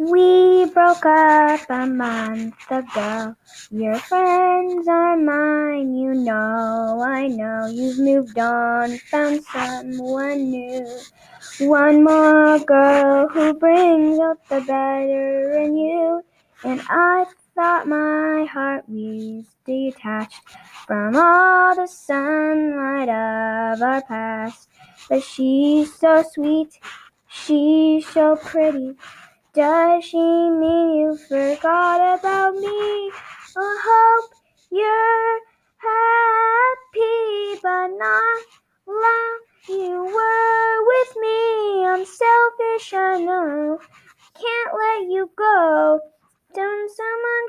We 0.00 0.64
broke 0.72 1.04
up 1.04 1.60
a 1.68 1.86
month 1.86 2.54
ago. 2.70 3.36
Your 3.70 3.98
friends 3.98 4.88
are 4.88 5.14
mine, 5.18 5.94
you 5.94 6.14
know. 6.14 7.04
I 7.06 7.26
know 7.26 7.66
you've 7.66 7.98
moved 7.98 8.38
on, 8.38 8.96
found 8.96 9.44
someone 9.44 10.50
new. 10.50 11.00
One 11.58 12.02
more 12.02 12.58
girl 12.60 13.28
who 13.28 13.52
brings 13.52 14.18
out 14.20 14.38
the 14.48 14.62
better 14.62 15.58
in 15.58 15.76
you. 15.76 16.22
And 16.64 16.80
I 16.88 17.26
thought 17.54 17.86
my 17.86 18.46
heart 18.50 18.84
was 18.88 19.44
detached 19.66 20.40
from 20.86 21.14
all 21.14 21.76
the 21.76 21.86
sunlight 21.86 23.10
of 23.10 23.82
our 23.82 24.00
past. 24.08 24.66
But 25.10 25.22
she's 25.22 25.92
so 25.92 26.24
sweet, 26.32 26.80
she's 27.28 28.08
so 28.08 28.36
pretty. 28.36 28.96
Does 29.52 30.04
she 30.04 30.16
mean 30.16 30.94
you 30.94 31.16
forgot 31.16 32.20
about 32.20 32.54
me? 32.54 33.10
I 33.56 33.78
hope 33.82 34.30
you're 34.70 35.40
happy, 35.82 37.60
but 37.60 37.88
not 37.98 38.44
like 38.86 39.68
you 39.68 40.04
were 40.04 40.86
with 40.86 41.16
me. 41.16 41.84
I'm 41.84 42.04
selfish, 42.06 42.94
I 42.94 43.18
know. 43.18 43.80
Can't 44.34 44.72
let 44.78 45.10
you 45.10 45.28
go. 45.34 45.98
Don't 46.54 46.90
someone 46.94 47.46